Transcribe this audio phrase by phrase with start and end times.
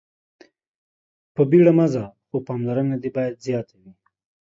[1.35, 3.91] په بيړه ځه خو پاملرنه دې باید زياته وي.